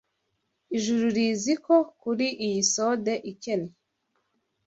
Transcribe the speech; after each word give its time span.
Ijuru 0.75 1.05
rizi 1.15 1.53
uko! 1.59 1.75
kuri 2.01 2.27
iyi 2.45 2.61
sode 2.73 3.13
ikennye: 3.31 3.73